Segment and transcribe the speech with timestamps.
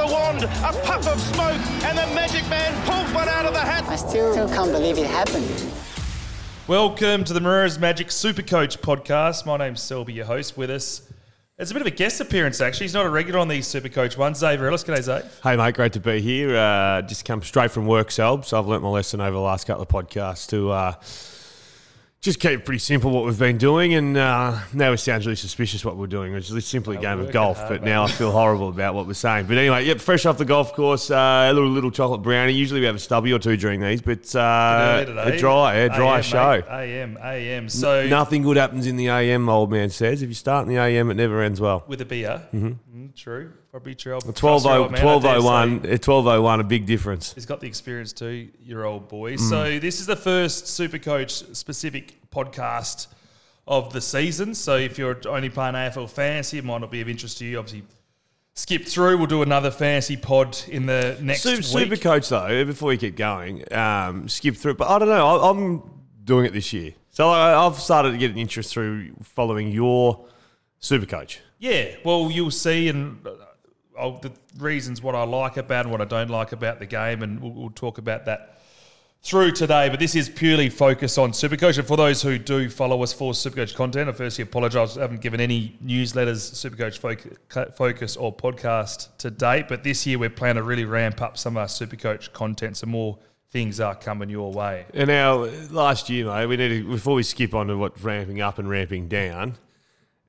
[0.00, 3.60] the wand, a puff of smoke, and the magic man pulls one out of the
[3.60, 3.84] hat.
[3.86, 5.46] I still, still can't believe it happened.
[6.66, 9.44] Welcome to the Moreira's Magic Super Coach podcast.
[9.44, 10.56] My name's Selby, your host.
[10.56, 11.02] With us,
[11.58, 12.84] it's a bit of a guest appearance actually.
[12.84, 14.38] He's not a regular on these Super Coach ones.
[14.38, 15.42] Xavier Ellis, g'day, Zave.
[15.42, 16.56] Hey mate, great to be here.
[16.56, 18.46] Uh, just come straight from work, Selb.
[18.46, 20.94] So I've learnt my lesson over the last couple of podcasts to uh,
[22.20, 25.36] just keep it pretty simple what we've been doing, and uh, now it sounds really
[25.36, 26.34] suspicious what we're doing.
[26.34, 27.88] It's just simply a game of golf, hard, but mate.
[27.88, 29.46] now I feel horrible about what we're saying.
[29.46, 32.52] But anyway, yep, fresh off the golf course, uh, a little little chocolate brownie.
[32.52, 35.36] Usually we have a stubby or two during these, but uh, today.
[35.36, 36.62] a dry, a dry AM, show.
[36.68, 37.68] AM, AM.
[37.70, 40.20] So Nothing good happens in the AM, old man says.
[40.20, 41.84] If you start in the AM, it never ends well.
[41.88, 42.42] with a beer.
[42.52, 44.14] Mm, true, probably true.
[44.14, 45.88] I'll trust 12 your old man, I dare 1201, say.
[45.88, 47.34] uh, 1201, a big difference.
[47.34, 49.34] He's got the experience too, your old boy.
[49.36, 49.48] Mm.
[49.48, 53.06] So this is the first Super Coach specific podcast
[53.66, 54.54] of the season.
[54.54, 57.58] So if you're only playing AFL fantasy, it might not be of interest to you.
[57.58, 57.84] Obviously,
[58.54, 59.18] skip through.
[59.18, 61.64] We'll do another fantasy pod in the next Super, week.
[61.64, 64.74] super coach though, before we keep going, um, skip through.
[64.74, 65.26] But I don't know.
[65.26, 65.82] I, I'm
[66.24, 70.26] doing it this year, so I, I've started to get an interest through following your
[70.78, 71.40] super coach.
[71.58, 73.24] Yeah, well, you'll see, and
[74.00, 77.22] I'll, the reasons what I like about and what I don't like about the game,
[77.22, 78.60] and we'll, we'll talk about that
[79.22, 79.88] through today.
[79.88, 81.78] But this is purely focused on Supercoach.
[81.78, 84.96] And for those who do follow us for Supercoach content, I firstly apologise.
[84.96, 89.66] I haven't given any newsletters, Supercoach foc- focus or podcast to date.
[89.68, 92.78] But this year we're planning to really ramp up some of our Supercoach content.
[92.78, 93.18] So more
[93.50, 94.86] things are coming your way.
[94.94, 98.40] And now, last year, mate, we need to before we skip on to what ramping
[98.40, 99.56] up and ramping down.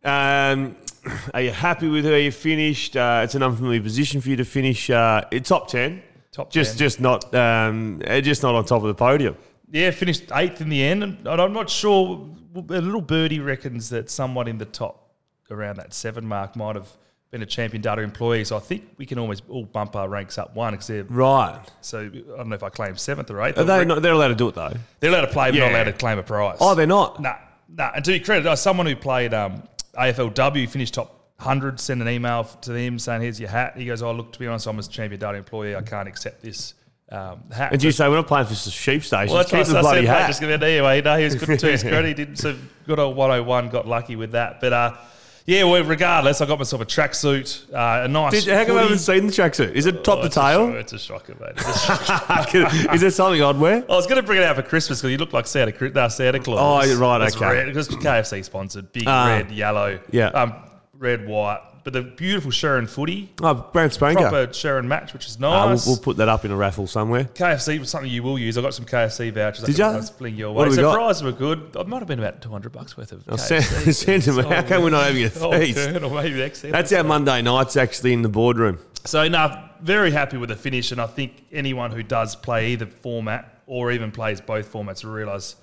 [0.03, 0.75] Um,
[1.33, 2.95] are you happy with where you finished?
[2.95, 4.89] Uh, it's an unfamiliar position for you to finish.
[4.89, 6.77] Uh, top ten, Top just 10.
[6.77, 9.35] just not um, uh, just not on top of the podium.
[9.71, 12.27] Yeah, finished eighth in the end, and I'm not sure.
[12.55, 15.09] A little birdie reckons that someone in the top
[15.49, 16.89] around that seven mark might have
[17.31, 18.43] been a champion data employee.
[18.43, 21.61] So I think we can almost all bump our ranks up one because they're Right?
[21.79, 21.99] so.
[22.01, 23.57] I don't know if I claim seventh or eighth.
[23.57, 24.73] Are they not, they're allowed to do it though.
[24.99, 26.57] They're allowed to play, but not allowed to claim a prize.
[26.59, 27.21] Oh, they're not.
[27.21, 27.35] Nah,
[27.69, 27.91] nah.
[27.95, 29.63] And to be credited, uh, someone who played um,
[29.97, 31.17] AFLW finished top.
[31.37, 33.75] 100, send an email to him saying, Here's your hat.
[33.75, 35.75] He goes, Oh, look, to be honest, I'm a champion data employee.
[35.75, 36.75] I can't accept this
[37.11, 37.73] um, hat.
[37.73, 39.33] And you say we're not playing for sheep station.
[39.33, 40.27] Well, that's Keep what the I bloody said, hat.
[40.27, 41.01] just give it anyway.
[41.01, 42.07] No, he was good to his credit.
[42.07, 42.35] He didn't.
[42.35, 44.61] So good old 101 got lucky with that.
[44.61, 44.97] But uh,
[45.45, 48.43] yeah, well, regardless, I got myself a tracksuit, uh, a nice.
[48.45, 48.81] Did, how come I footy.
[48.83, 49.73] haven't seen the tracksuit?
[49.73, 50.75] Is it top Oh, to it's a tail?
[50.75, 51.51] It's a shocker, mate.
[51.57, 52.67] It's a shocker.
[52.93, 53.83] Is there something I'd wear?
[53.89, 55.93] I was going to bring it out for Christmas because you look like Santa, Cri-
[55.93, 56.87] uh, Santa Claus.
[56.87, 57.45] Oh, right, It's okay.
[57.45, 59.27] red, Because KFC sponsored, big Ah.
[59.27, 60.27] red, yellow, Yeah.
[60.27, 60.53] um,
[60.97, 61.59] red, white.
[61.83, 64.29] But the beautiful Sharon footy, Oh, brand spanker.
[64.29, 65.87] proper Sharon match, which is Ah, we'll, nice.
[65.87, 67.23] we'll put that up in a raffle somewhere.
[67.33, 68.57] KFC was something you will use.
[68.57, 69.63] I got some KFC vouchers.
[69.65, 69.97] Did I ya?
[69.97, 70.75] can fling your What way.
[70.75, 70.91] have we got?
[70.91, 71.75] Surprise were good.
[71.75, 73.23] It might have been about two hundred bucks worth of.
[73.27, 73.93] I'll KFC.
[73.95, 74.45] send, send them.
[74.51, 75.79] How come we're not having a Oh, feast?
[76.03, 76.69] Or maybe XL.
[76.71, 78.77] That's our Monday nights actually in the boardroom.
[79.05, 82.85] So no, very happy with the finish, and I think anyone who does play either
[82.85, 85.55] format or even plays both formats will realise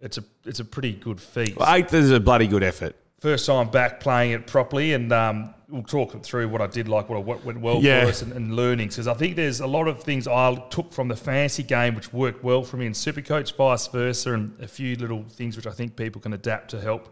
[0.00, 1.56] it's a it's a pretty good feat.
[1.66, 2.94] Eighth is a bloody good effort.
[3.20, 7.08] First time back playing it properly, and um, we'll talk through what I did like,
[7.08, 8.02] what I- what went well Yeah.
[8.04, 8.94] for us, and, and learnings.
[8.94, 12.12] Because I think there's a lot of things I took from the fantasy game which
[12.12, 15.72] worked well for me in Supercoach, vice versa, and a few little things which I
[15.72, 17.08] think people can adapt to help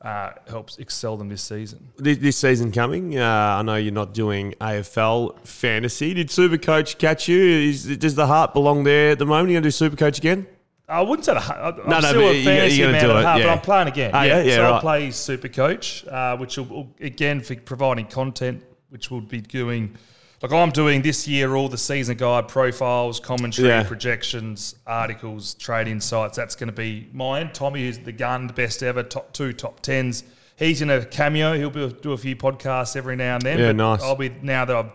[0.00, 1.88] uh, helps excel them this season.
[1.96, 6.14] This, this season coming, uh, I know you're not doing AFL fantasy.
[6.14, 7.40] Did Supercoach catch you?
[7.42, 9.50] Is, does the heart belong there at the moment?
[9.50, 10.46] You going to do Supercoach again?
[10.88, 11.50] I wouldn't say that.
[11.50, 13.46] I'm No, no, still a fantasy man do at it, heart, yeah.
[13.46, 14.10] but I'm playing again.
[14.14, 14.40] Oh, yeah?
[14.42, 14.72] Yeah, so right.
[14.72, 19.94] I'll play Super Coach, uh, which will again for providing content, which we'll be doing.
[20.40, 23.82] Like I'm doing this year, all the season guide profiles, commentary, Yeah.
[23.82, 26.36] projections, articles, trade insights.
[26.36, 27.50] That's going to be mine.
[27.52, 30.22] Tommy, who's the gun, the best ever, top two, top tens.
[30.56, 31.54] He's in a cameo.
[31.54, 33.58] He'll be, do a few podcasts every now and then.
[33.58, 34.02] Yeah, but nice.
[34.02, 34.90] I'll be now that I'm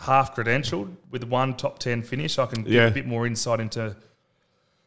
[0.00, 2.38] half credentialed with one top ten finish.
[2.38, 2.86] I can give Yeah.
[2.86, 3.94] a bit more insight into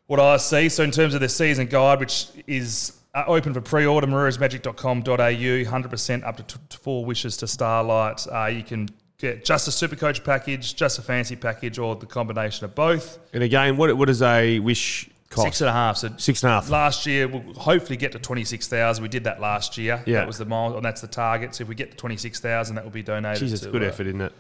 [0.10, 0.70] what I see.
[0.70, 6.24] So in terms of the season guide, which is uh, open for pre-order, moreirasmagic.com.au, 100%
[6.24, 8.26] up to t- four wishes to Starlight.
[8.28, 8.90] Uh, you can
[9.20, 13.20] get just a super coach package, just a fancy package, or the combination of both.
[13.34, 15.46] And again, what what does a wish cost?
[15.46, 15.98] Six and a half.
[15.98, 16.72] So Six and a half.
[16.72, 19.04] Last year, we'll hopefully get to 26,000.
[19.04, 20.02] We did that last year.
[20.08, 20.22] Yeah.
[20.22, 21.54] That was the mile, and that's the target.
[21.54, 23.56] So if we get to 26,000, that will be donated.
[23.56, 24.34] To, good uh, effort, isn't it?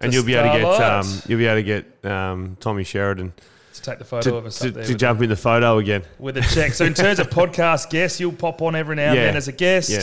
[0.00, 2.84] And to you'll be able to get um, you'll be able to get um, Tommy
[2.84, 3.32] Sheridan
[3.74, 6.02] To take the photo to, of us to, to jump in the photo again.
[6.18, 6.72] with a check.
[6.74, 9.24] So in terms of podcast guests, you'll pop on every now and Yeah.
[9.26, 9.90] then as a guest.
[9.90, 10.02] Yeah.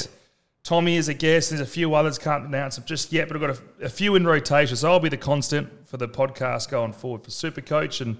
[0.64, 1.50] Tommy is a guest.
[1.50, 4.16] There's a few others can't announce them just yet, but I've got a, a few
[4.16, 4.76] in rotation.
[4.76, 8.18] So I'll be the constant for the podcast going forward for Super Coach and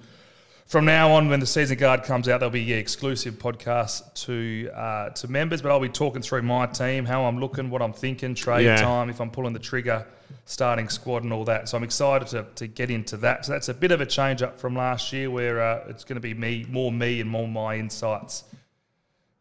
[0.72, 4.72] from now on, when the season guard comes out, there'll be yeah, exclusive podcasts to
[4.74, 5.62] uh, to members.
[5.62, 8.78] But I'll be talking through my team, how I'm looking, what I'm thinking, trade Yeah.
[8.78, 10.08] time, if I'm pulling the trigger,
[10.46, 11.68] starting squad, and all that.
[11.68, 13.46] So I'm excited to, to get into that.
[13.46, 16.16] So that's a bit of a change up from last year, where uh, it's going
[16.16, 18.46] to be me, more me, and more my insights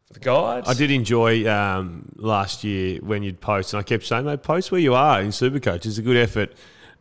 [0.07, 0.67] for the guides.
[0.67, 4.69] I did enjoy um, last year when you'd post, and I kept saying, mate, post
[4.69, 5.85] where you are in Supercoach.
[5.85, 6.53] It's a good effort.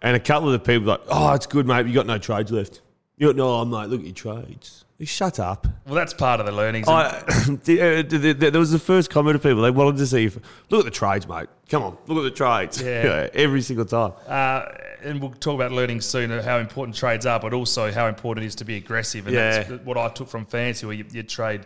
[0.03, 1.87] And a couple of the people like, oh, it's good, mate.
[1.87, 2.81] You got no trades left.
[3.21, 4.87] You got no, like, Look at your trades.
[5.03, 5.67] Shut up.
[5.87, 6.89] Well, that's part of the learnings.
[6.89, 7.23] I, uh,
[7.65, 9.61] the, the, there was the first comment of people.
[9.61, 10.39] They wanted to see if
[10.71, 11.49] look at the trades, mate.
[11.69, 12.81] Come on, look at the trades.
[12.83, 13.29] Yeah.
[13.35, 14.13] every single time.
[14.27, 14.67] Uh,
[15.03, 18.49] and we'll talk about learning soon how important trades are, but also how important it
[18.49, 19.27] is to be aggressive.
[19.27, 19.63] And Yeah.
[19.65, 21.63] that's what I took from fancy, where you, you trade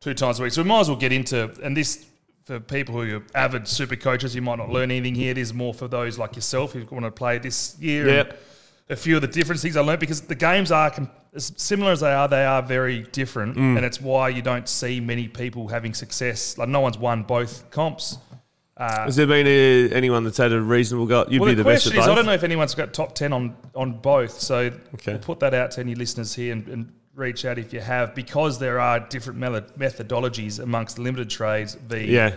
[0.00, 0.52] two times a week.
[0.52, 2.06] So we might as well get into, and this
[2.44, 5.30] for people who are avid super coaches, you might not learn anything here.
[5.32, 8.08] It is more for those like yourself who want to play this year.
[8.08, 8.30] Yep.
[8.30, 8.38] And
[8.90, 11.90] a few of the different things I learned because the games are com- as similar
[11.92, 13.76] as they are, they are very different, Mm.
[13.76, 16.58] and it's why you don't see many people having success.
[16.58, 18.18] Like no one's won both comps.
[18.76, 21.24] Has there been a, anyone that's had a reasonable go?
[21.28, 21.92] You'd Well, be the, the, best is.
[21.96, 24.40] I don't know if anyone's got top 10 on, on both.
[24.40, 25.12] So Okay.
[25.12, 28.14] we'll put that out to any listeners here and, and reach out if you have,
[28.16, 29.38] because there are different
[29.78, 32.34] methodologies amongst limited trades, the Yeah,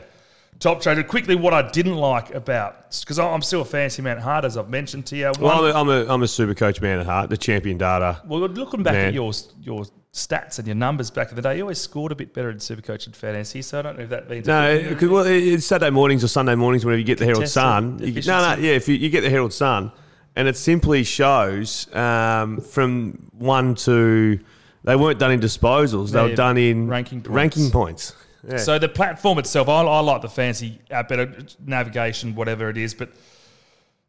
[0.59, 1.03] top trader.
[1.03, 4.57] Quickly, what I didn't like about, because I'm still a fancy man at heart, as
[4.57, 5.25] I've mentioned to you.
[5.25, 7.77] One, well, I'm a, I'm a, I'm a super coach man at heart, the champion
[7.77, 8.21] data.
[8.25, 9.07] well, looking back Man.
[9.09, 9.31] at your
[9.61, 12.49] your stats and your numbers back in the day, you always scored a bit better
[12.49, 13.61] in Supercoach and fantasy.
[13.61, 16.55] So I don't know if that means No, because well, it's Saturday mornings or Sunday
[16.55, 17.99] mornings whenever you get the Herald Sun.
[17.99, 19.91] You, no, no, yeah, if you, you get the Herald Sun,
[20.35, 24.39] and it simply shows um, from one to
[24.83, 27.35] they weren't done in disposals; they Yeah, were done in ranking points.
[27.35, 28.15] Ranking points.
[28.47, 28.57] Yeah.
[28.57, 31.33] So the platform itself, I, I like the fancy app, better
[31.65, 32.93] navigation, whatever it is.
[32.93, 33.09] But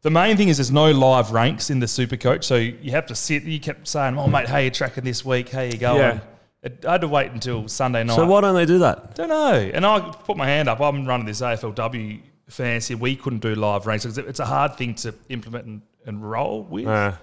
[0.01, 2.45] the main thing is there's no live ranks in the super coach.
[2.45, 3.43] So you have to sit.
[3.43, 5.49] You kept saying, "Oh mate, how you tracking this week?
[5.49, 6.19] How you going?" Yeah.
[6.61, 8.15] It, I had to wait until Sunday night.
[8.15, 9.15] so why don't they do that?
[9.15, 9.53] Don't know.
[9.73, 10.81] And I put my hand up.
[10.81, 12.95] I'm running this AFLW fancy.
[12.95, 16.63] We couldn't do live ranks because it's a hard thing to implement and, and roll
[16.63, 16.85] with.
[16.87, 17.13] Uh,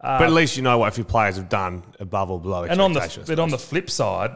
[0.00, 2.80] but at least you know what a few players have done above or below And
[2.80, 3.28] on the expectations.
[3.28, 4.30] but on the flip side,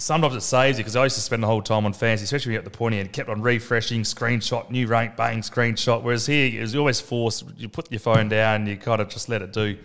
[0.00, 2.56] sometimes it saves you because I used to spend the whole time on fancy, especially
[2.56, 6.02] at the pointy end, kept on refreshing, screenshot, new rank, bang, screenshot.
[6.02, 7.44] Whereas here, it was always forced.
[7.56, 9.76] You put your phone down, and you kind of just let it do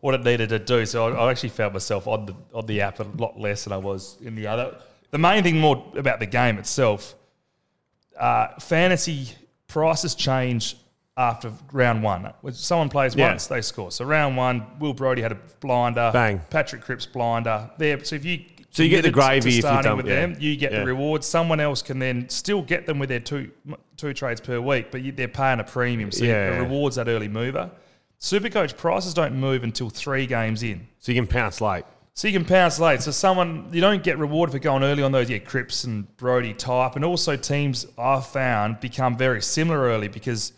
[0.00, 0.84] what it needed to do.
[0.86, 3.72] So I, I actually found myself on the on the app a lot less than
[3.72, 4.76] I was in the other.
[5.10, 7.14] The main thing more about the game itself,
[8.18, 9.28] uh, fantasy
[9.68, 10.76] prices change
[11.16, 12.32] after round one.
[12.40, 13.28] When someone plays Yeah.
[13.28, 13.90] once, they score.
[13.92, 16.10] So round one, Will Brodie had a blinder.
[16.12, 16.40] Bang.
[16.50, 17.70] Patrick Cripps blinder.
[17.78, 18.02] There.
[18.04, 18.40] So if you
[18.74, 20.14] So you get the gravy if you starting don't- with yeah.
[20.26, 20.80] them, you get Yeah.
[20.80, 21.26] the rewards.
[21.28, 23.50] Someone else can then still get them with their two
[23.96, 26.10] two trades per week, but you, they're paying a premium.
[26.10, 26.50] So Yeah.
[26.56, 27.70] the rewards that early mover.
[28.20, 30.88] Supercoach prices don't move until three games in.
[30.98, 31.84] so you can pounce late.
[32.14, 33.00] So you can pounce late.
[33.02, 35.30] So someone you don't get rewarded for going early on those.
[35.30, 40.52] Yeah, Cripps and Brodie type, and also teams I've found become very similar early because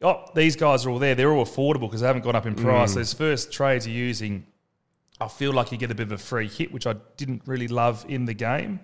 [0.00, 1.14] oh these guys are all there.
[1.14, 2.92] They're all affordable because they haven't gone up in price.
[2.92, 2.94] Mm.
[2.96, 4.46] Those first trades you're using,
[5.24, 7.68] I feel like you get a bit of a free hit, which I didn't really
[7.68, 8.80] love in the game.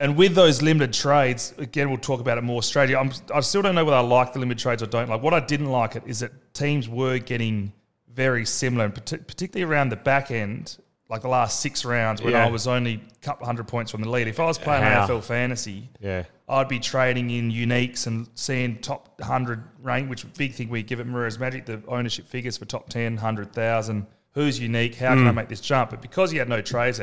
[0.00, 2.96] And with those limited trades, again, we'll talk about it more strategy.
[2.96, 5.22] I'm, I still don't know whether I like the limited trades or don't like.
[5.22, 7.72] What I didn't like it is that teams were getting
[8.12, 10.76] very similar, and particularly around the back end,
[11.08, 12.46] like the last six rounds when Yeah.
[12.46, 14.26] I was only a couple hundred points from the lead.
[14.26, 15.06] If I was playing How?
[15.06, 16.24] AFL fantasy, Yeah.
[16.48, 21.00] I'd be trading in uniques and seeing top 100 rank, which big thing we give
[21.00, 24.06] it Moreira's Magic, the ownership figures for top 10, 100,000.
[24.34, 24.94] Who's unique?
[24.96, 25.18] How Hmm.
[25.20, 25.90] can I make this jump?
[25.90, 27.00] But because he had no trades,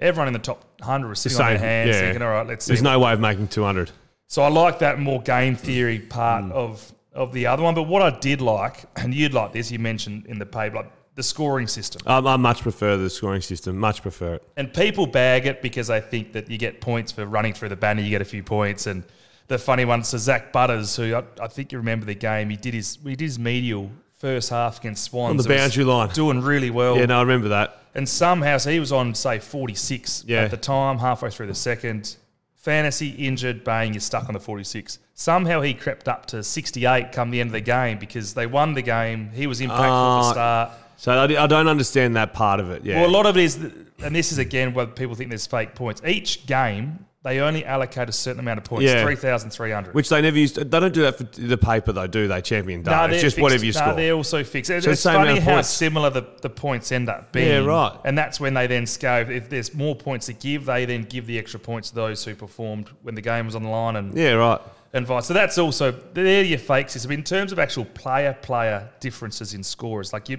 [0.00, 2.00] everyone in the top 100 was sitting on their Same, hands yeah.
[2.00, 2.70] thinking, all right, let's see.
[2.72, 3.90] There's no way of making 200.
[4.26, 6.52] So I like that more game theory part Hmm.
[6.52, 7.74] of, of the other one.
[7.74, 10.90] But what I did like, and you'd like this, you mentioned in the paper, like
[11.16, 12.00] the scoring system.
[12.06, 13.76] Um, I much prefer the scoring system.
[13.76, 14.42] Much prefer it.
[14.56, 17.76] And people bag it because they think that you get points for running through the
[17.76, 18.86] banner, you get a few points.
[18.86, 19.02] And
[19.48, 22.56] the funny one, so Zak Butters, who I, I think you remember the game, he
[22.56, 25.30] did his he did his medial first half against Swans.
[25.30, 26.10] On the boundary line.
[26.10, 26.96] Doing really well.
[26.96, 27.78] Yeah, no, I remember that.
[27.94, 30.42] And somehow, so he was on, say, 46 Yeah.
[30.42, 32.16] at the time, halfway through the second.
[32.54, 34.98] Fantasy, injured, bang, you're stuck on the 46.
[35.14, 38.74] Somehow he crept up to 68 come the end of the game because they won
[38.74, 39.30] the game.
[39.32, 40.70] He was impactful at Ah, the start.
[40.98, 42.84] So I, I don't understand that part of it.
[42.84, 43.00] Yeah.
[43.00, 43.56] Well, a lot of it is,
[44.02, 46.02] and this is again where people think there's fake points.
[46.06, 49.02] Each game, they only allocate a certain amount of points, Yeah.
[49.02, 49.94] 3,300.
[49.94, 50.56] Which they never used.
[50.56, 52.40] They don't do that for the paper though, do they?
[52.40, 53.04] Champion data.
[53.04, 53.92] it's they're just fixed- whatever you no, score.
[53.94, 54.70] they're also fixed.
[54.70, 55.68] It's the same funny amount of how points.
[55.68, 57.48] similar the, the points end up being.
[57.48, 57.98] Yeah, right.
[58.06, 59.28] And that's when they then scale.
[59.28, 62.34] If there's more points to give, they then give the extra points to those who
[62.34, 64.60] performed when the game was on the line and, yeah, right.
[64.94, 65.26] and vice.
[65.26, 67.12] So that's also, they're your fake system.
[67.12, 70.38] In terms of actual player player differences in scores, like you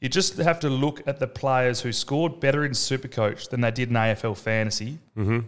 [0.00, 3.70] You just have to look at the players who scored better in Supercoach than they
[3.70, 5.40] did in AFL Fantasy, mm-hmm.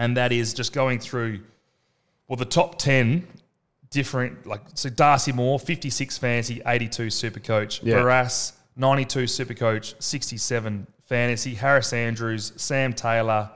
[0.00, 1.40] And that is just going through
[2.26, 3.26] well the top ten
[3.90, 7.96] different like so Darcy Moore, 56 fantasy, 82 Supercoach, Yeah.
[7.96, 13.50] Barrass, 92 Supercoach, 67 fantasy, Harris Andrews, Sam Taylor.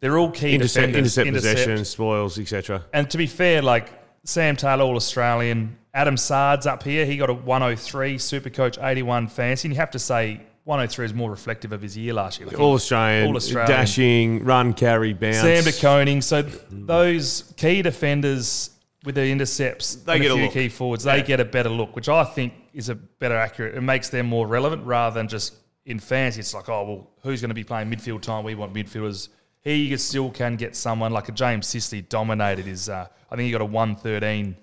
[0.00, 0.98] They're all key Intercept, defenders.
[1.16, 1.54] intercept Intercept.
[1.56, 2.84] possession, spoils, etc.
[2.92, 3.88] And to be fair, like
[4.24, 7.06] Sam Taylor, All Australian, Adam Saad's up here.
[7.06, 9.68] He got a 103 Supercoach 81 fantasy.
[9.68, 12.48] And you have to say 103 is more reflective of his year last year.
[12.48, 13.70] Like All Australian, All Australian.
[13.70, 15.36] dashing, run, carry, bounce.
[15.40, 16.20] Sam de Koning.
[16.20, 18.70] So those key defenders
[19.04, 20.52] with their intercepts, They get a a few look.
[20.52, 21.22] key forwards, they Yeah.
[21.22, 23.76] get a better look, which I think is a better accurate.
[23.76, 25.54] It makes them more relevant rather than just
[25.84, 26.40] in fantasy.
[26.40, 28.42] It's like, oh well, who's going to be playing midfield time?
[28.42, 29.28] We want midfielders.
[29.62, 32.88] He still can get someone like a James Sicily dominated his.
[32.88, 34.56] Uh, I think he got a one thirteen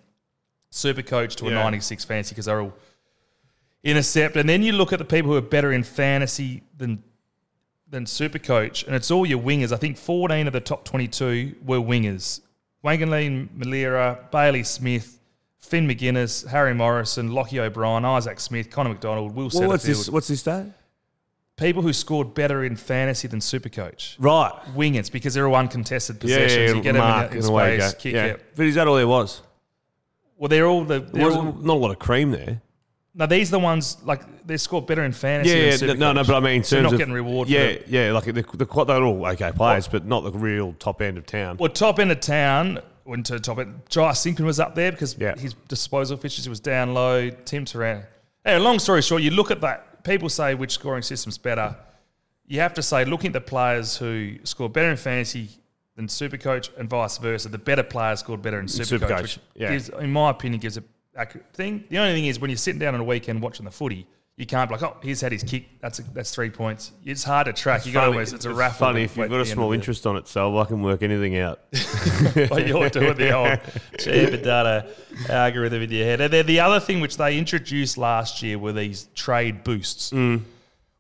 [0.70, 1.64] super coach to a Yeah.
[1.64, 2.74] 96 fancy because they're all
[3.84, 4.36] intercept.
[4.36, 7.04] And then you look at the people who are better in fantasy than
[7.90, 9.72] than super coach, and it's all your wingers.
[9.72, 12.42] I think 14 of the top 22 were wingers.
[12.84, 15.20] Wanganeen-Milera, Bailey Smith,
[15.60, 20.10] Finn Maginness, Harry Morrison, Lockie O'Brien, Isaac Smith, Connor MacDonald, Will Well, what's this?
[20.10, 20.66] What's this day?
[21.56, 24.16] People who scored better in fantasy than super coach.
[24.20, 24.52] Right.
[24.76, 26.72] Wingers, because they're all uncontested Yeah, possessions.
[26.72, 28.00] yeah, you get mark them in, and away you space, go.
[28.00, 28.36] kick yeah.
[28.56, 29.44] But is that all there was?
[30.36, 31.00] Well, they're all the.
[31.00, 32.60] There They're was all, not a lot of cream there.
[33.16, 35.56] No, these are the ones like they scored better in fantasy.
[35.56, 37.48] Yeah, yeah, no, no, but I mean, in terms so you're not of getting reward.
[37.48, 41.18] Yeah, yeah, like the, the, they're all okay players, but not the real top end
[41.18, 41.58] of town.
[41.58, 43.82] Well, top end of town, went to top end.
[43.88, 45.36] Josh Sinkin was up there because Yeah.
[45.38, 47.30] his disposal efficiency was down low.
[47.30, 48.04] Tim Turan.
[48.44, 50.04] Hey, long story short, you look at that.
[50.04, 51.76] People say which scoring system's better.
[52.48, 55.50] You have to say, looking at the players who score better in fantasy
[55.96, 59.72] than Supercoach and vice versa, the better players scored better in Supercoach, Supercoach, which yeah.
[59.72, 60.84] gives, in my opinion, gives a
[61.54, 61.84] thing.
[61.90, 64.48] The only thing is when you're sitting down on a weekend watching the footy, you
[64.48, 65.80] can't be like, oh, he's had his kick.
[65.80, 66.92] That's a, that's three points.
[67.06, 67.86] It's hard to track.
[67.86, 68.88] you got always it's a raffle.
[68.88, 71.60] Funny if you've got a small interest on it, so I can work anything out.
[72.50, 73.60] but you're doing the old
[74.00, 74.88] Champion data
[75.30, 76.22] algorithm in your head.
[76.22, 80.42] And then the other thing which they introduced last year were these trade boosts, Mm.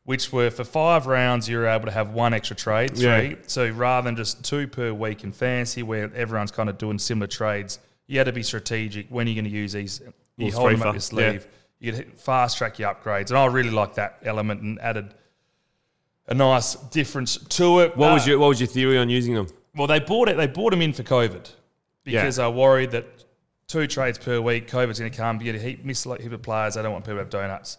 [0.03, 3.03] which were for five rounds, you were able to have one extra trade, three.
[3.29, 3.35] Yeah.
[3.47, 7.25] So rather than just two per week in fantasy, where everyone's kind of doing similar
[7.27, 7.79] trades,
[8.13, 9.07] you had to be strategic.
[9.09, 10.01] When are you going to use these?
[10.37, 11.29] You hold them up your for- yeah.
[11.31, 11.47] sleeve.
[11.79, 13.29] You fast track your upgrades.
[13.29, 15.13] And I really like that element and added
[16.27, 17.97] a nice difference to it.
[17.97, 19.47] What Uh, was your What was your theory on using them?
[19.75, 20.37] well, they bought it.
[20.37, 21.49] They bought them in for COVID
[22.03, 22.43] because Yeah.
[22.43, 23.05] they're worried that
[23.67, 25.39] two trades per week, COVID's going to come.
[25.41, 26.75] You get a heap, miss a heap of players.
[26.75, 27.77] They don't want people to have donuts.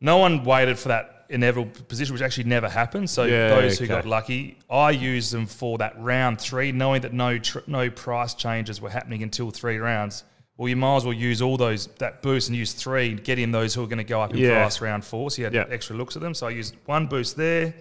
[0.00, 3.10] No one waited for that inevitable position, which actually never happened.
[3.10, 7.12] So Yeah, those who got lucky, I used them for that round three, knowing that
[7.12, 10.24] no tr- no price changes were happening until three rounds.
[10.56, 13.38] Well, you might as well use all those that boost and use three, and get
[13.38, 14.60] in those who are going to go up in Yeah.
[14.62, 15.30] price round four.
[15.30, 15.64] So you had Yeah.
[15.70, 16.34] extra looks at them.
[16.34, 17.74] So I used one boost there.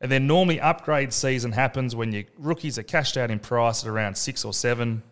[0.00, 3.88] And then normally upgrade season happens when your rookies are cashed out in price at
[3.88, 5.02] around six or seven.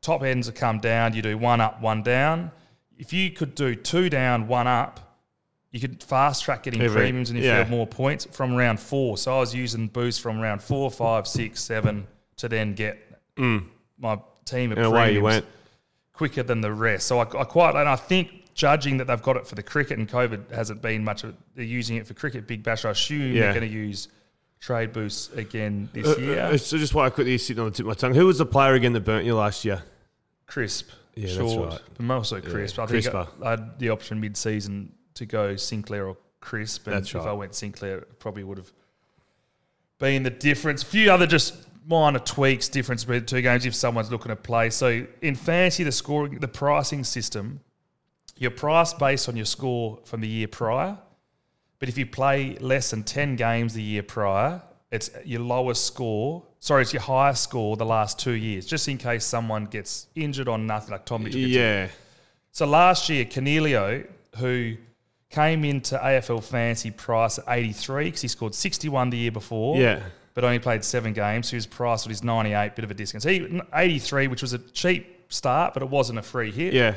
[0.00, 1.14] Top ends have come down.
[1.14, 2.52] You do one up, one down.
[2.98, 5.11] If you could do two down, one up,
[5.72, 7.52] you could fast track getting Every- premiums and if yeah.
[7.52, 9.16] you have more points from round four.
[9.18, 12.98] So I was using boost from round four, five, six, seven to then get
[13.36, 14.82] my team of Mm.
[14.82, 15.46] And away you went.
[16.12, 17.06] quicker than the rest.
[17.06, 19.98] So I, I quite, and I think judging that they've got it for the cricket
[19.98, 22.84] and COVID hasn't been much of they're using it for cricket, Big Bash.
[22.84, 23.44] I assume Yeah.
[23.44, 24.08] they're going to use
[24.60, 26.38] trade boosts again this Uh, year.
[26.40, 28.36] uh, so just while I quickly sitting on the tip of my tongue, who was
[28.38, 29.82] the player again that burnt you last year?
[30.46, 31.80] Crisp, Yeah, that's right.
[31.98, 32.78] but also crisp.
[32.78, 33.28] I think I, crisper.
[33.42, 37.28] I had the option mid-season to go Sinclair or Cripps, and That's if right.
[37.28, 38.72] I went Sinclair, it probably would have
[39.98, 40.82] been the difference.
[40.82, 41.54] A few other just
[41.86, 44.70] minor tweaks, difference between the two games if someone's looking to play.
[44.70, 47.60] So in fantasy, the scoring, the pricing system,
[48.36, 50.98] you're priced based on your score from the year prior.
[51.78, 56.44] But if you play less than 10 games the year prior, it's your lowest score.
[56.60, 60.48] Sorry, it's your highest score the last two years, just in case someone gets injured
[60.48, 61.88] on nothing, like Tom Mitchell Yeah,
[62.52, 64.76] so last year, Coniglio, who
[65.32, 70.00] came into AFL fantasy price at 83 because he scored 61 the year before, Yeah.
[70.34, 71.48] but only played seven games.
[71.48, 73.22] So his price was 98, bit of a discount.
[73.22, 76.74] So he, 83, which was a cheap start, but it wasn't a free hit.
[76.74, 76.94] yeah,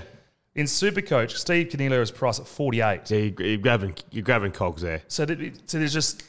[0.53, 3.09] In Supercoach, Steve Coniglio is priced at 48.
[3.09, 3.17] yeah.
[3.17, 5.01] You, you're grabbing, you're grabbing cogs there.
[5.07, 5.39] So, that,
[5.69, 6.23] so there's just,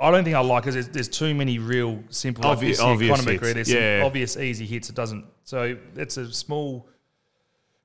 [0.00, 0.72] I don't think I like it.
[0.72, 3.54] There's, there's too many real simple, Obvi- like obvious hits.
[3.54, 4.02] There's Yeah.
[4.04, 4.90] obvious easy hits.
[4.90, 5.24] It doesn't.
[5.44, 6.88] So it's a small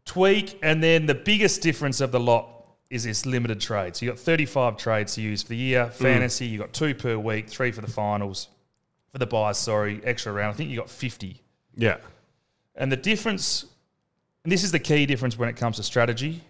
[0.05, 2.49] tweak, and then the biggest difference of the lot
[2.93, 3.95] is this limited trade.
[3.95, 5.85] So you got 35 trades to use for the year.
[5.85, 5.93] Mm.
[5.93, 8.49] Fantasy, you got two per week, three for the finals,
[9.11, 9.57] for the buys.
[9.57, 10.53] Sorry, extra round.
[10.53, 11.41] I think you got 50.
[11.75, 11.97] Yeah,
[12.75, 13.65] And the difference,
[14.43, 16.41] and this is the key difference when it comes to strategy.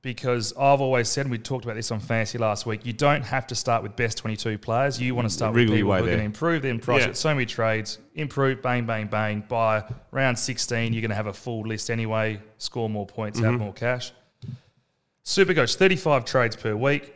[0.00, 3.22] because I've always said, and we talked about this on Fantasy last week, you don't
[3.22, 5.00] have to start with best 22 players.
[5.00, 7.12] You want to start with people who are going to improve their price Yeah.
[7.14, 9.42] so many trades, improve, bang, bang, bang.
[9.48, 13.50] By round 16, you're going to have a full list anyway, score more points, Mm-hmm.
[13.50, 14.12] have more cash.
[15.28, 17.14] Supercoach, 35 trades per week.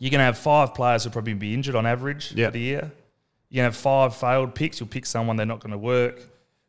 [0.00, 2.46] You're going to have five players who'll probably be injured on average Yeah.
[2.46, 2.90] for the year.
[3.50, 4.80] You're going to have five failed picks.
[4.80, 6.22] You'll pick someone they're not going to work,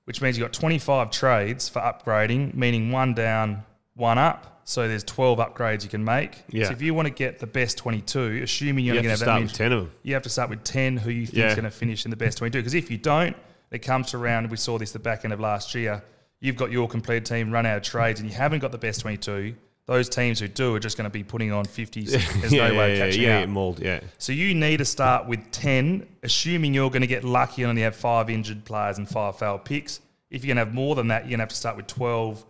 [0.05, 3.63] which means you've got 25 trades for upgrading, meaning one down,
[3.95, 4.61] one up.
[4.65, 6.43] So there's 12 upgrades you can make.
[6.49, 6.65] Yeah.
[6.65, 9.17] So if you want to get the best 22, assuming you're You going to have
[9.19, 9.91] start that with many, 10 of them.
[10.03, 11.47] you have to start with 10 who you think Yeah.
[11.47, 12.59] is going to finish in the best 22.
[12.59, 13.35] Because if you don't,
[13.71, 16.03] it comes to round, we saw this the back end of last year,
[16.39, 19.01] you've got your complete team run out of trades and you haven't got the best
[19.01, 19.55] 22.
[19.88, 22.11] Those teams who do are just going to be putting on 50s.
[22.39, 24.00] There's yeah, no way yeah, of yeah, catching yeah, mauled, yeah.
[24.19, 27.81] So you need to start with 10, assuming you're going to get lucky and only
[27.81, 30.00] have five injured players and five failed picks.
[30.29, 31.88] If you're going to have more than that, you're going to have to start with
[31.88, 32.45] 12,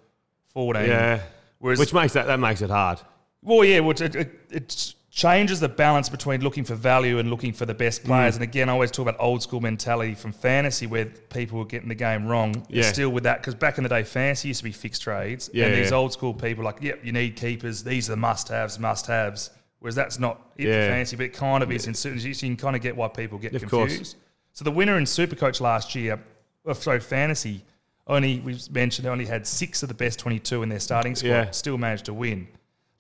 [0.53, 0.85] 14.
[0.85, 1.21] Yeah.
[1.59, 3.00] Whereas, Which makes that that makes it hard.
[3.41, 7.51] well, yeah, which it, it, it changes the balance between looking for value and looking
[7.51, 8.05] for the best Mm.
[8.05, 8.35] players.
[8.35, 11.89] And again, I always talk about old school mentality from fantasy where people were getting
[11.89, 12.65] the game wrong.
[12.69, 12.83] Yeah.
[12.83, 15.49] Still with that, because back in the day, fantasy used to be fixed trades.
[15.53, 17.83] Yeah, and these old school people like, yep, you need keepers.
[17.83, 19.49] These are the must haves, must haves.
[19.79, 20.85] Whereas that's not it Yeah.
[20.85, 21.87] for fantasy, but it kind of is.
[21.87, 23.89] In certain, you can kind of get why people get Of course.
[23.91, 24.15] confused.
[24.53, 26.19] So the winner in Supercoach last year,
[26.65, 27.65] uh, sorry, fantasy,
[28.07, 31.29] only we mentioned only had six of the best 22 in their starting squad.
[31.29, 31.51] Yeah.
[31.51, 32.47] Still managed to win.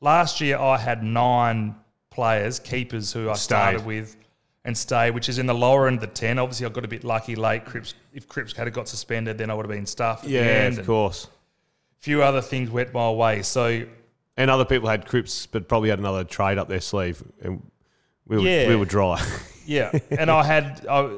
[0.01, 1.75] Last year, I had nine
[2.11, 4.15] players, keepers who I started with
[4.63, 6.37] and stay, which is in the lower end of the 10.
[6.37, 7.65] Obviously, I got a bit lucky late.
[7.65, 10.25] Cripps, if Cripps had got suspended, then I would have been stuffed.
[10.27, 11.25] Yeah, of course.
[11.25, 13.41] A few other things went my way.
[13.41, 13.83] So,
[14.37, 17.65] And other people had Cripps, but probably had another trade up their sleeve, and
[18.27, 18.67] we were, Yeah.
[18.67, 19.25] we were dry.
[19.65, 19.91] yeah.
[20.11, 21.17] and I had, I,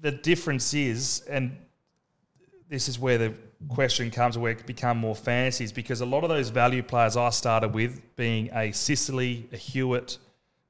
[0.00, 1.56] the difference is, and
[2.68, 3.34] this is where the
[3.68, 7.30] question comes where it become more fantasies because a lot of those value players I
[7.30, 10.18] started with being a Sicily, a Hewitt,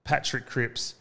[0.04, 0.94] Patrick Cripps,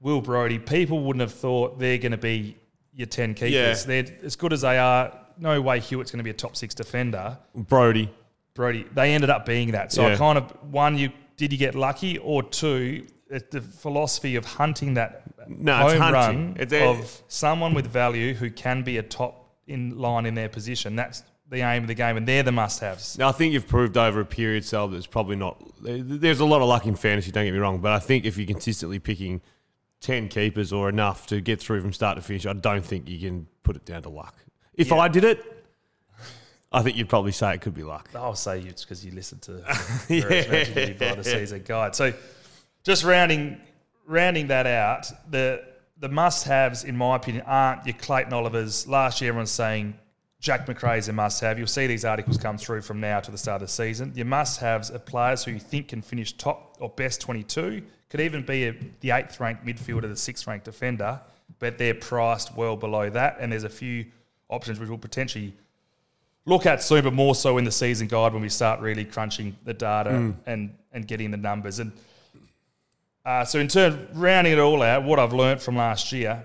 [0.00, 2.56] Will Brodie, people wouldn't have thought they're going to be
[2.94, 3.52] your 10 keepers.
[3.52, 3.74] Yeah.
[4.02, 5.16] They're as good as they are.
[5.38, 7.38] No way Hewitt's going to be a top six defender.
[7.54, 8.10] Brodie.
[8.54, 9.92] Brodie, they ended up being that.
[9.92, 14.44] So I kind of one, you did you get lucky, or two, the philosophy of
[14.44, 16.46] hunting that No, it's home hunting.
[16.48, 19.41] run It- it- of someone with value who can be a top
[19.72, 20.96] in line in their position.
[20.96, 23.18] That's the aim of the game, and they're the must-haves.
[23.18, 25.62] Now, I think you've proved over a period, Sal, that it's probably not.
[25.82, 28.38] There's a lot of luck in fantasy, don't get me wrong, but I think if
[28.38, 29.40] you're consistently picking
[30.00, 33.18] 10 keepers or enough to get through from start to finish, I don't think you
[33.18, 34.34] can put it down to luck.
[34.74, 34.96] If Yeah.
[34.96, 35.44] I did it,
[36.72, 38.08] I think you'd probably say it could be luck.
[38.14, 39.52] I'll say it's because you listened to
[40.08, 40.92] Yeah.
[40.98, 41.94] by the season guide.
[41.94, 42.14] So,
[42.82, 43.60] just rounding
[44.06, 45.62] rounding that out, the
[46.02, 48.88] the must-haves, in my opinion, aren't your Clayton Olivers.
[48.88, 49.94] Last year, everyone's saying
[50.40, 51.58] Jack Macrae's a must-have.
[51.58, 54.12] You'll see these articles come through from now to the start of the season.
[54.16, 57.82] Your must-haves are players who you think can finish top or best 22.
[58.10, 61.20] Could even be a, the eighth-ranked midfielder, the sixth-ranked defender,
[61.60, 63.36] but they're priced well below that.
[63.38, 64.06] And there's a few
[64.48, 65.54] options which will potentially
[66.46, 69.56] look at soon, but more so in the season guide when we start really crunching
[69.64, 70.30] the data hmm.
[70.46, 71.78] and and getting the numbers.
[71.78, 71.92] And
[73.24, 76.42] uh, so, in terms rounding it all out, what I've learned from last year,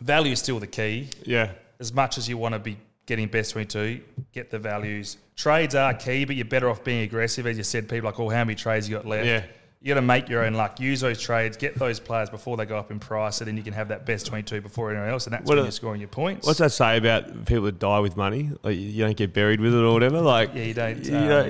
[0.00, 1.08] value is still the key.
[1.24, 1.52] Yeah.
[1.78, 4.00] As much as you want to be getting best twenty two,
[4.32, 5.16] get the values.
[5.36, 7.46] Trades are key, but you're better off being aggressive.
[7.46, 9.26] As you said, people are like, oh, how many trades you got left?
[9.26, 9.44] Yeah.
[9.82, 10.78] You got to make your own luck.
[10.78, 13.62] Use those trades, get those players before they go up in price, and then you
[13.62, 16.00] can have that best 22 before anyone else, and that's What when are- you're scoring
[16.02, 16.46] your points.
[16.46, 18.50] What's that say about people that die with money?
[18.62, 20.20] Like you don't get buried with it or whatever?
[20.20, 21.48] Like, Yeah, you don't, you um, don't-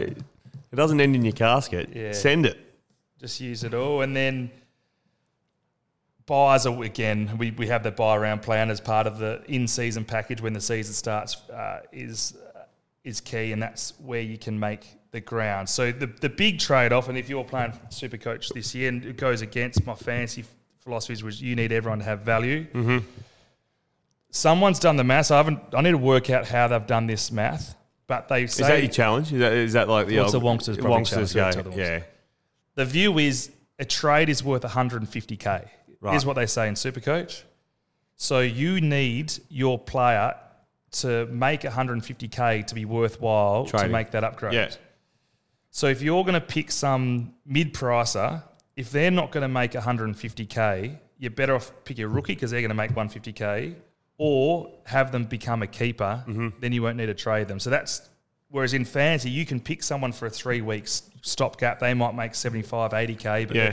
[0.72, 1.88] it doesn't end in your casket.
[1.92, 2.12] Yeah.
[2.12, 2.56] Send it.
[3.20, 4.02] Just use it all.
[4.02, 4.50] And then
[6.26, 9.66] buys are again, we, we have the buy around plan as part of the in
[9.68, 12.62] season package when the season starts uh, is uh,
[13.04, 15.68] is key, and that's where you can make the ground.
[15.68, 19.04] So the the big trade off, and if you're playing Super Coach this year, and
[19.04, 20.44] it goes against my fancy
[20.80, 22.66] philosophies, which you need everyone to have value.
[22.72, 22.98] Mm-hmm.
[24.30, 25.30] Someone's done the math.
[25.30, 25.60] I haven't.
[25.74, 27.74] I need to work out how they've done this math,
[28.06, 29.32] but they say Is that your challenge?
[29.32, 31.42] Is that, is that like the Well, it's old a Wonksters probably challenge, Wonksters yeah,
[31.42, 31.48] go?
[31.48, 31.76] it's the Wonksters.
[31.76, 32.02] Yeah.
[32.80, 35.68] The view is a trade is worth 150k.
[36.00, 36.16] Right.
[36.16, 37.42] Is what they say in Supercoach.
[38.16, 40.34] So you need your player
[40.92, 44.54] to make 150k to be worthwhile to make that upgrade.
[44.54, 44.70] Yeah.
[45.70, 48.42] So if you're going to pick some mid-pricer,
[48.76, 52.62] if they're not going to make 150k, you're better off pick a rookie because they're
[52.62, 53.74] going to make 150k,
[54.16, 56.24] or have them become a keeper.
[56.26, 56.48] Mm-hmm.
[56.60, 57.60] Then you won't need to trade them.
[57.60, 58.08] So that's
[58.50, 61.78] whereas in fantasy you can pick someone for a three weeks stopgap.
[61.80, 63.72] They might make 75, 80k, but Yeah.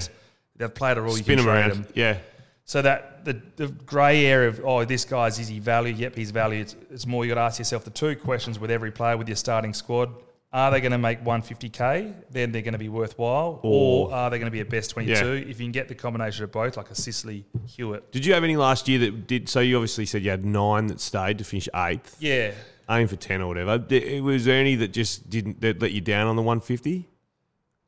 [0.55, 1.15] they've played a role.
[1.15, 1.69] Spin you can around.
[1.71, 1.87] them.
[1.93, 2.17] Yeah.
[2.65, 5.93] So that the, the grey area of oh this guy's is he value?
[5.93, 6.61] Yep, he's value.
[6.61, 9.29] It's, it's more you got to ask yourself the two questions with every player with
[9.29, 10.09] your starting squad:
[10.57, 12.13] Are they going to make 150k?
[12.31, 15.13] Then they're going to be worthwhile, or, are they going to be a best 22?
[15.13, 15.23] Yeah.
[15.41, 18.11] If you can get the combination of both, like a Sicily Hewitt.
[18.11, 19.49] Did you have any last year that did?
[19.49, 22.53] So you obviously said you had nine that stayed to finish eighth, Yeah,
[22.89, 23.77] aim for ten or whatever.
[24.23, 27.07] Was there any that just didn't that let you down on the one fifty?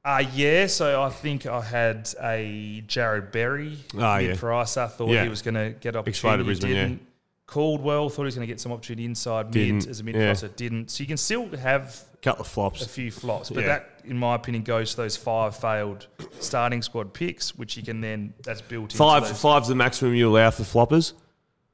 [0.06, 4.30] Uh, yeah, so I think I had a Jared Berry Ah, yeah.
[4.30, 4.78] mid-price.
[4.78, 5.24] I thought Yeah.
[5.24, 6.44] he was going to get opportunity.
[6.44, 7.02] Brisbane, didn't.
[7.48, 10.12] Caldwell thought he was going to get some opportunity inside Didn't, mid as a yeah.
[10.12, 10.56] mid-pricer.
[10.56, 10.92] Didn't.
[10.92, 13.68] So you can still have Couple of flops, a few flops, but Yeah.
[13.68, 16.08] that, in my opinion, goes to those five failed
[16.42, 20.52] starting squad picks, which you can then that's built Five five's the maximum you allow
[20.52, 21.14] for floppers.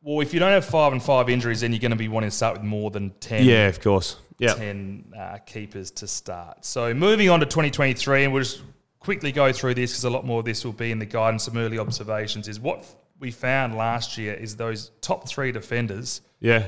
[0.04, 2.30] Well, if you don't have five and five injuries, then you're going to be wanting
[2.30, 3.44] to start with more than ten.
[3.44, 4.18] Yeah, of course.
[4.38, 4.54] Yeah.
[4.54, 6.66] 10 uh, keepers to start.
[6.66, 8.62] So moving on to 2023, and we'll just
[9.00, 11.46] quickly go through this because a lot more of this will be in the guidance,
[11.46, 12.86] some early observations, is what
[13.20, 16.68] we found last year is those top three defenders Yeah.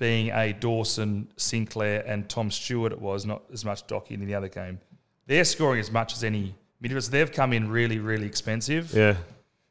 [0.00, 2.90] Being a Dawson, Sinclair, and Tom Stewart.
[2.90, 4.80] It was not as much Docky in the other game.
[5.26, 7.10] They're scoring as much as any midfielders.
[7.10, 8.92] They've come in really, really expensive.
[8.94, 9.16] Yeah.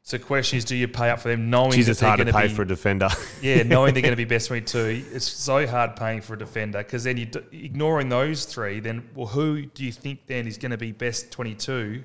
[0.02, 2.24] So the question is, do you pay up for them knowing that it's they're hard
[2.24, 3.08] to pay be for a defender.
[3.42, 6.78] yeah, knowing they're going to be best 22, it's so hard paying for a defender
[6.78, 10.56] because then you d- ignoring those three, then well, who do you think then is
[10.56, 12.02] going to be best 22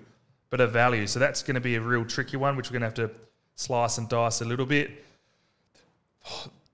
[0.49, 1.05] but a value?
[1.05, 3.15] So that's going to be a real tricky one, which we're going to have to
[3.55, 5.05] slice and dice a little bit.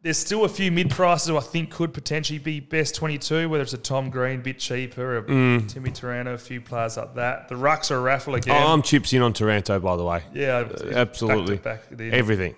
[0.03, 3.61] There's still a few mid prices who I think could potentially be best 22, whether
[3.61, 7.49] it's a Tom Green, bit cheaper, a Timmy Taranto, a few players like that.
[7.49, 8.55] The Rucks are a raffle again.
[8.55, 10.23] Oh, I'm chips in on Taranto, by the way.
[10.33, 11.57] yeah, Absolutely.
[11.57, 11.99] Back back.
[11.99, 12.55] Everything.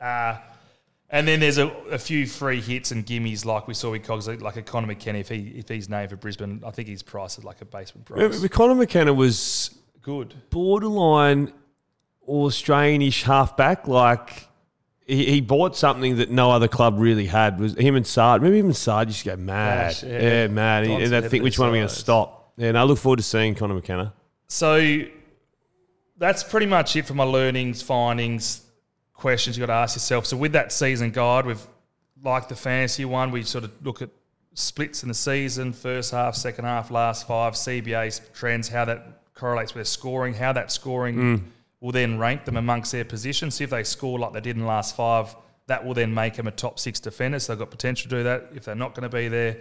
[0.00, 0.36] Uh,
[1.10, 4.28] and then there's a, a few free hits and gimmies like we saw with Cogs,
[4.28, 5.18] like a Conor McKenna.
[5.18, 8.06] If he if he's named for Brisbane, I think he's priced at like a basement
[8.06, 8.40] price.
[8.40, 10.34] But Conor McKenna was Good.
[10.50, 11.52] borderline
[12.28, 13.86] Australian-ish halfback.
[13.88, 14.48] Like
[15.06, 17.60] he, he bought something that no other club really had.
[17.60, 18.42] Was him and Saad?
[18.42, 19.88] Maybe even Saad used to go mad.
[19.88, 20.20] Dash, yeah.
[20.20, 20.46] yeah.
[20.48, 20.84] mad.
[20.84, 22.52] And, and I think which one are we going to stop?
[22.56, 24.12] Yeah, and I look forward to seeing Conor McKenna.
[24.48, 25.02] So
[26.16, 28.62] that's pretty much it for my learnings, findings,
[29.12, 30.26] questions you got to ask yourself.
[30.26, 31.64] So with that season guide, we've
[32.22, 33.30] like the fantasy one.
[33.30, 34.10] We sort of look at
[34.54, 39.74] splits in the season, first half, second half, last five, CBA trends, how that correlates
[39.74, 41.42] with scoring, how that scoring mm.
[41.80, 43.54] Will then rank them amongst their positions.
[43.56, 45.34] See if they score like they did in the last five,
[45.66, 47.38] that will then make them a top six defender.
[47.38, 49.58] So they've got potential to do that if they're not going to be there.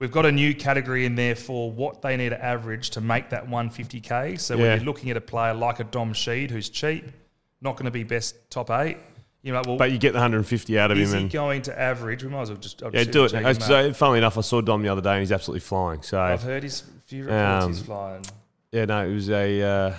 [0.00, 3.30] We've got a new category in there for what they need to average to make
[3.30, 4.40] that 150k.
[4.40, 4.62] So Yeah.
[4.62, 7.04] when you're looking at a player like a Dom Sheed who's cheap,
[7.60, 8.96] not going to be best top eight,
[9.44, 11.02] You know, like, well, But you get the 150 out of him.
[11.04, 12.22] is he going to average?
[12.24, 13.60] We might as well just I'll yeah, do it.
[13.60, 16.02] So, funnily enough, I saw Dom the other day and he's absolutely flying.
[16.02, 18.24] So I've heard his few reports he's Um, flying.
[18.70, 19.94] yeah, no, it was a uh,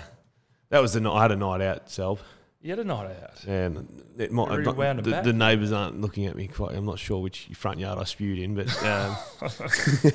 [0.74, 1.12] that was the night.
[1.16, 2.18] I had a night out, Selb.
[2.60, 3.44] He had a night out.
[3.44, 5.22] And it might, not- wound the, back.
[5.22, 6.74] the neighbours aren't looking at me quite.
[6.74, 9.16] I'm not sure which front yard I spewed in, but um,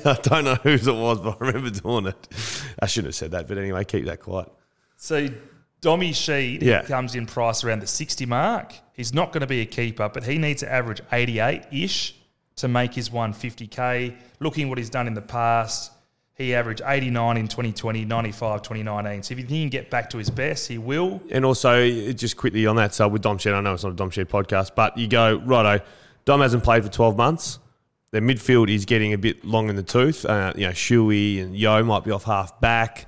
[0.04, 2.28] I don't know whose it was, but I remember doing it.
[2.78, 4.50] I shouldn't have said that, but anyway, keep that quiet.
[4.98, 5.28] So
[5.80, 6.82] Dommy Sheed Yeah.
[6.82, 8.74] comes in price around the 60 mark.
[8.92, 12.16] He's not going to be a keeper, but he needs to average 88-ish
[12.56, 14.14] to make his 150k.
[14.40, 15.92] Looking what he's done in the past,
[16.40, 19.22] he averaged 89 in 2020, 95 2019.
[19.22, 21.20] So if he can get back to his best, he will.
[21.30, 23.96] And also, just quickly on that, so with Dom Sheed, I know it's not a
[23.96, 25.84] Dom Sheed podcast, but you go, righto,
[26.24, 27.58] Dom hasn't played for 12 months.
[28.12, 30.24] Their midfield is getting a bit long in the tooth.
[30.24, 33.06] Uh, you know, Shuey and Yeo might be off half back.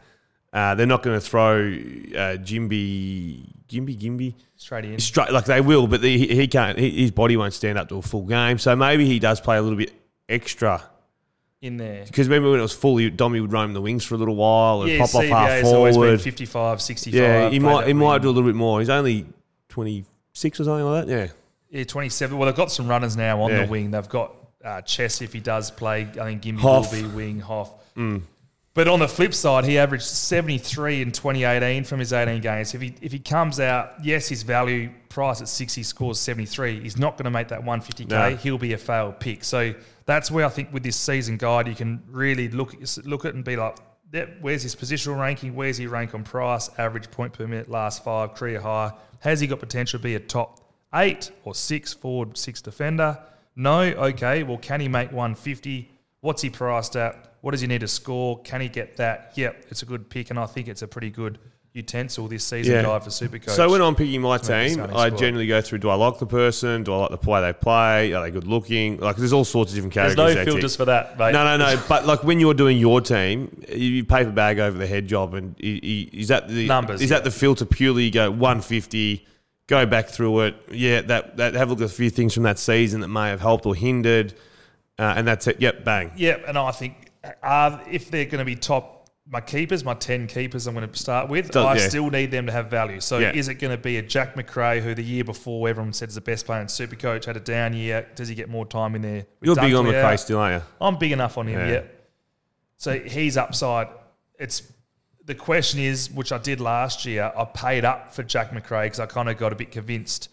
[0.53, 4.99] Uh, they're not going to throw uh, Jimby, Jimby, Gimby Straight in.
[4.99, 6.79] straight like they will, but the, he, he can't.
[6.79, 8.59] He, his body won't stand up to a full game.
[8.59, 9.93] So maybe he does play a little bit
[10.29, 10.85] extra.
[11.63, 12.05] In there.
[12.05, 14.35] Because remember when it was full, he, Dommy would roam the wings for a little
[14.35, 16.21] while and Yeah, pop off half CBA's always been forward.
[16.21, 17.15] 55, 65.
[17.21, 18.81] Yeah, he might he might do a little bit more.
[18.81, 19.27] He's only
[19.69, 21.13] twenty six or something like that.
[21.13, 21.29] Yeah.
[21.79, 22.37] Yeah, 27.
[22.37, 23.65] Well, they've got some runners now on Yeah.
[23.65, 23.93] the wing.
[23.93, 26.03] They've got uh, Chess if he does play.
[26.21, 26.93] I think Gimby Hoff.
[26.93, 27.71] will be wing, Hoff.
[28.75, 32.75] But on the flip side, he averaged 73 in 2018 from his 18 games.
[32.75, 36.81] If he if he comes out, yes, his value price at 60 scores 73.
[36.81, 38.09] He's not going to make that 150k.
[38.09, 38.37] No.
[38.37, 39.45] He'll be a failed pick.
[39.45, 39.75] So
[40.07, 43.31] that's where I think with this season guide, you can really look at, look at
[43.31, 43.77] it and be like,
[44.11, 45.55] yep, where's his positional ranking?
[45.55, 46.71] Where's he rank on price?
[46.79, 48.93] Average point per minute, last five, career high.
[49.21, 50.61] Has he got potential to be a top
[50.95, 53.19] eight or six forward, six defender?
[53.55, 53.81] No.
[53.81, 54.45] Okay.
[54.45, 55.91] Well, can he make 150?
[56.21, 57.32] What's he priced at?
[57.43, 58.41] What does he need to score?
[58.43, 59.33] Can he get that?
[59.35, 61.39] Yep, it's a good pick, and I think it's a pretty good
[61.75, 62.83] utensil this season Yeah.
[62.83, 63.51] guide for Supercoach.
[63.51, 65.19] So when I'm picking my team, I squad.
[65.19, 66.85] generally go through: Do I like the person?
[66.85, 68.13] Do I like the way they play?
[68.13, 68.99] Are they good looking?
[68.99, 70.35] Like, there's all sorts of different categories.
[70.35, 71.33] there's no filters for that, mate.
[71.33, 71.83] No, no, no.
[71.89, 75.57] But like when you're doing your team, you paper bag over the head job, and
[75.59, 77.17] is that the Numbers, Is yeah.
[77.17, 78.05] that the filter purely?
[78.05, 79.27] You go 150,
[79.67, 80.55] go back through it.
[80.71, 83.31] Yeah, that that have a look at a few things from that season that may
[83.31, 84.35] have helped or hindered,
[84.99, 85.61] uh, and that's it.
[85.61, 86.13] Yep, bang.
[86.17, 87.09] Yep, and I think
[87.43, 90.99] are if they're going to be top my keepers, my ten keepers, I'm going to
[90.99, 91.51] start with.
[91.53, 91.89] Does- I yeah.
[91.89, 93.01] still need them to have value.
[93.01, 93.33] So Yeah.
[93.33, 96.17] is it going to be a Jack Macrae who the year before everyone said is
[96.17, 98.07] the best player in Supercoach had a down year?
[98.17, 99.27] Does he get more time in there?
[99.41, 100.21] You're big on Macrae out?
[100.21, 100.69] still, aren't you?
[100.81, 101.73] I'm big enough on him, Yeah.
[101.73, 101.83] yeah.
[102.79, 103.87] So he's upside.
[104.41, 104.65] It's
[105.25, 107.33] the question is, which I did last year.
[107.37, 110.31] I paid up for Jack Macrae because I kind of got a bit convinced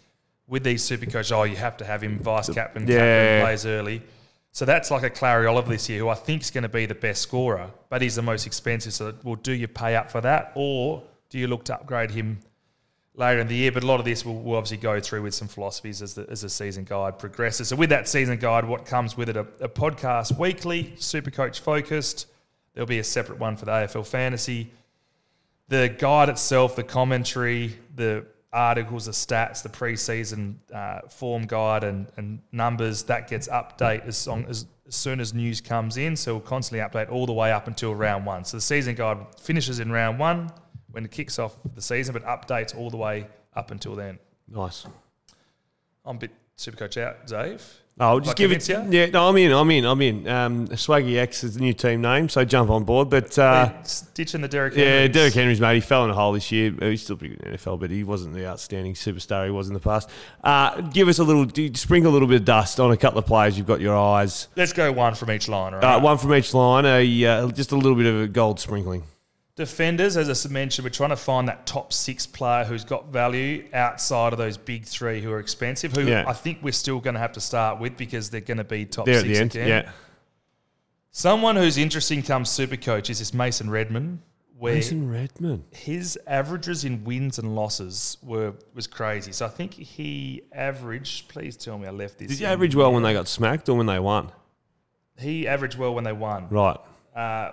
[0.48, 1.32] with these super coaches.
[1.32, 2.98] Oh, you have to have him vice captain, Yeah.
[2.98, 4.02] captain plays early.
[4.52, 6.86] So that's like a Clarry Oliver this year, who I think is going to be
[6.86, 8.94] the best scorer, but he's the most expensive.
[8.94, 12.40] So, well, do you pay up for that, or do you look to upgrade him
[13.14, 13.72] later in the year?
[13.72, 16.28] But a lot of this will, will obviously go through with some philosophies as the,
[16.30, 17.68] as the season guide progresses.
[17.68, 19.38] So, with that season guide, what comes with it?
[19.38, 22.26] A, a podcast weekly, super coach focused.
[22.74, 24.72] There'll be a separate one for the AFL fantasy.
[25.68, 32.08] The guide itself, the commentary, the articles, the stats, the preseason uh, form guide, and,
[32.18, 36.16] and numbers that gets update as, long, as, as soon as news comes in.
[36.16, 38.44] So we'll constantly update all the way up until round one.
[38.46, 40.52] So the season guide finishes in round one
[40.92, 44.18] when it kicks off the season, but updates all the way up until then.
[44.48, 44.86] Nice.
[46.06, 47.64] I'm a bit super coach out, Dave.
[48.02, 48.68] Oh, just Like give it.
[48.70, 48.86] ya?
[48.90, 49.52] Yeah, no, I'm in.
[49.52, 49.84] I'm in.
[49.86, 50.26] I'm in.
[50.28, 53.10] Um, Swaggy X is the new team name, so jump on board.
[53.10, 53.74] But uh,
[54.14, 55.14] Ditching the Derek yeah, Henrys.
[55.14, 55.76] Derrick Henry's mate.
[55.76, 56.74] He fell in a hole this year.
[56.82, 59.52] Uh, He's still pretty good in the NFL, but he wasn't the outstanding superstar he
[59.52, 60.10] was in the past.
[60.44, 63.26] Uh, give us a little, sprinkle a little bit of dust on a couple of
[63.26, 64.48] players you've got your eyes.
[64.56, 66.02] Let's go one from each line, all Uh, right?
[66.02, 69.04] one from each line, a, uh, just a little bit of a gold sprinkling.
[69.60, 73.68] Defenders, as I mentioned, we're trying to find that top six player who's got value
[73.74, 76.24] outside of those big three who are expensive, who Yeah.
[76.26, 78.86] I think we're still going to have to start with because they're going to be
[78.86, 79.56] top There at six the end.
[79.56, 79.68] again.
[79.68, 79.92] Yeah.
[81.12, 84.22] Someone who's interesting comes super coach is this Mason Redman,
[84.58, 85.66] where Mason Redman.
[85.72, 89.34] his averages in wins and losses were was crazy.
[89.34, 91.28] So I think he averaged.
[91.28, 92.30] Please tell me I left this.
[92.30, 94.32] Did he in average well when they got smacked or when they won?
[95.18, 96.48] He averaged well when they won.
[96.50, 96.78] Right.
[97.14, 97.52] Uh,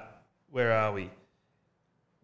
[0.51, 1.11] where are we?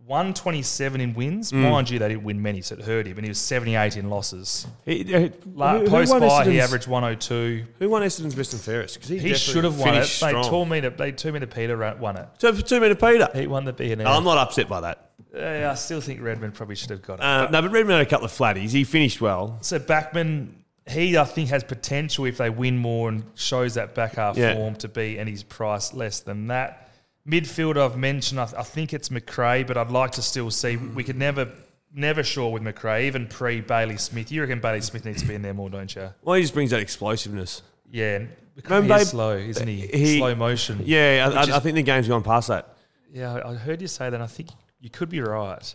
[0.06, 1.52] 127 in wins.
[1.52, 1.70] Mm.
[1.70, 3.16] Mind you, they didn't win many, so it hurt him.
[3.18, 4.66] And he was 78 in losses.
[4.84, 7.64] He, uh, La- who- who Post won by, he Essendon's- averaged 102.
[7.78, 9.00] Who won Essendon's best and fairest?
[9.00, 9.92] 'Cause He definitely should have won it.
[9.92, 10.44] finished They strong.
[10.44, 10.90] told me to.
[10.90, 12.26] They me to Peter ra- won it.
[12.38, 13.28] So for two minute Peter.
[13.34, 15.10] He won the B and I'm not upset by that.
[15.34, 17.20] Yeah, I still think Redman probably should have got it.
[17.22, 18.70] Uh, But- no, but Redman had a couple of flatties.
[18.70, 19.56] He finished well.
[19.62, 20.48] so Backman,
[20.86, 24.54] he I think has potential if they win more and shows that back half Yeah.
[24.54, 26.81] form to be, and he's priced less than that.
[27.28, 28.40] Midfield, I've mentioned.
[28.40, 30.76] I, I think it's Macrae, but I'd like to still see.
[30.76, 31.48] We could never,
[31.94, 34.32] never sure with Macrae, even pre Bailey Smith.
[34.32, 36.10] You reckon Bailey Smith needs to be in there more, don't you?
[36.22, 37.62] Well, he just brings that explosiveness.
[37.90, 39.86] Yeah, and Macrae Remember, is slow, isn't he?
[39.86, 40.80] he- slow motion.
[40.84, 42.76] Yeah, I, I, is- I think the game's gone past that.
[43.12, 44.20] Yeah, I I heard you say that.
[44.20, 44.48] I think
[44.80, 45.74] you could be right.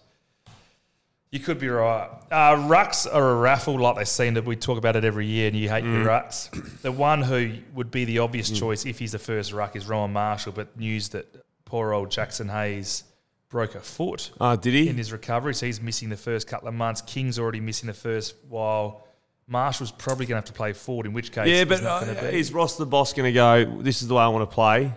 [1.32, 2.10] You could be right.
[2.32, 4.42] Uh, rucks are a raffle, like they seem to.
[4.42, 6.50] We talk about it every year, and you hate your rucks.
[6.82, 10.14] The one who would be the obvious choice if he's the first ruck is Rowan
[10.14, 11.26] Marshall, but news that
[11.66, 13.04] poor old Jackson Hayes
[13.50, 14.88] broke a foot Oh, did he?
[14.88, 17.02] in his recovery, so he's missing the first couple of months.
[17.02, 19.06] King's already missing the first while.
[19.48, 22.38] Marshall's probably going to have to play forward, in which case, yeah, but uh, be.
[22.40, 24.94] is Ross the boss going to go, this is the way I want to play?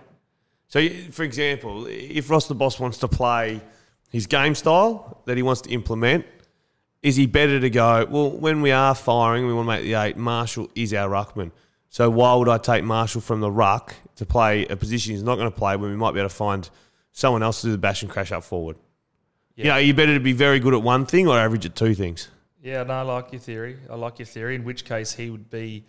[0.68, 3.60] So, for example, if Ross the boss wants to play
[4.10, 6.26] his game style that he wants to implement,
[7.02, 9.94] is he better to go, well, when we are firing, we want to make the
[9.94, 11.50] eight, Marshall is our ruckman.
[11.88, 15.36] So why would I take Marshall from the ruck to play a position he's not
[15.36, 16.68] going to play when we might be able to find
[17.12, 18.76] someone else to do the bash and crash up forward?
[19.56, 19.64] Yeah.
[19.64, 21.74] You know, are you better to be very good at one thing or average at
[21.74, 22.28] two things?
[22.62, 23.78] Yeah, no, I like your theory.
[23.88, 24.54] I like your theory.
[24.54, 25.84] In which case, he would be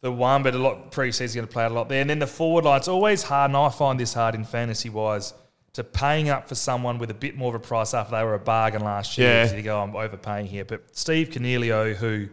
[0.00, 2.00] the one, but a lot preseason's going to play a lot there.
[2.00, 4.88] And then the forward line, it's always hard, and I find this hard in fantasy
[4.88, 5.34] wise,
[5.74, 8.34] to paying up for someone with a bit more of a price after they were
[8.34, 9.44] a bargain last year.
[9.44, 9.54] Yeah.
[9.54, 10.64] You go, I'm overpaying here.
[10.64, 12.28] But Steve Coniglio, who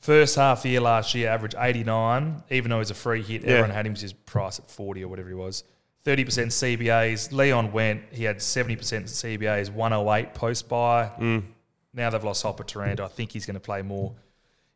[0.00, 3.86] first half year last year averaged 89, even though he's a free hit, everyone had
[3.86, 5.64] him as his price at 40 or whatever he was.
[6.06, 7.32] 30% CBAs.
[7.32, 11.10] Leon went, he had 70% CBAs, 108 post buy.
[11.94, 13.04] Now they've lost Hopper Taranto.
[13.04, 14.12] I think he's going to play more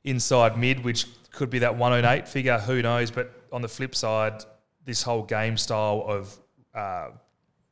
[0.04, 2.58] inside mid, which could be that 108 figure.
[2.58, 3.10] Who knows?
[3.10, 4.44] But on the flip side,
[4.84, 6.38] this whole game style of
[6.74, 7.08] uh,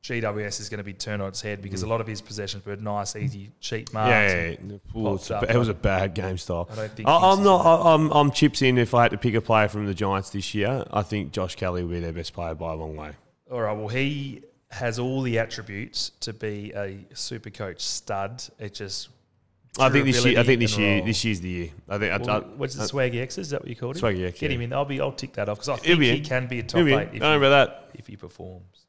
[0.07, 1.91] GWS is going to be turned on its head because a mm.
[1.91, 4.11] lot of his possessions were nice, easy, cheap marks.
[4.11, 4.57] Yeah, yeah,
[4.95, 5.01] yeah.
[5.01, 5.51] Ooh, it's a up.
[5.51, 6.69] it was a bad game style.
[6.71, 7.67] I don't think I, I'm not.
[7.67, 8.79] I, I'm, I'm chips in.
[8.79, 11.57] If I had to pick a player from the Giants this year, I think Josh
[11.57, 13.13] Kelly will be their best player by a long way.
[13.51, 13.77] All right.
[13.77, 18.45] Well, he has all the attributes to be a super coach stud.
[18.59, 19.09] It just.
[19.79, 20.39] I think this year.
[20.39, 20.99] I think this year.
[20.99, 21.07] roll.
[21.07, 21.71] This year's the year.
[21.89, 22.27] I think.
[22.27, 23.39] Well, I, what's the I- Swaggy X?
[23.39, 24.03] Is that what you called him?
[24.03, 24.55] Swaggy X, Get yeah.
[24.55, 24.73] him in.
[24.73, 25.01] I'll be.
[25.01, 26.25] I'll tick that off because I think he in.
[26.25, 27.91] can be a top He'll eight if Don't he, worry about that.
[27.99, 28.86] if he performs.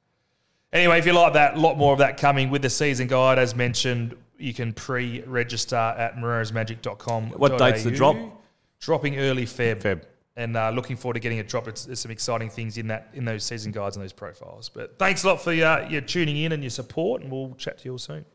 [0.73, 3.39] Anyway, if you like that, a lot more of that coming with the season guide.
[3.39, 7.31] As mentioned, you can pre-register at moreirasmagic.com.
[7.31, 8.15] What date's the drop?
[8.79, 9.81] Dropping early Feb.
[9.81, 10.03] Feb.
[10.35, 11.67] and uh, looking forward to getting a drop.
[11.67, 14.69] It's, there's some exciting things in that in those season guides and those profiles.
[14.69, 17.79] But thanks a lot for your, your tuning in and your support, and we'll chat
[17.79, 18.25] to you all soon.